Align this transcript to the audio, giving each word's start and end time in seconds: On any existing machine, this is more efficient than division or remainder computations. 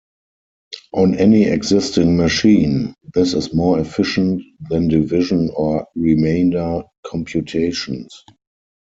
On 0.93 1.13
any 1.13 1.43
existing 1.43 2.17
machine, 2.17 2.95
this 3.13 3.35
is 3.35 3.53
more 3.53 3.79
efficient 3.79 4.41
than 4.59 4.87
division 4.87 5.51
or 5.55 5.85
remainder 5.93 6.81
computations. 7.05 8.23